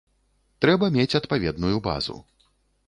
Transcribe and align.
Трэба 0.65 0.89
мець 0.97 1.17
адпаведную 1.21 1.75
базу. 1.91 2.15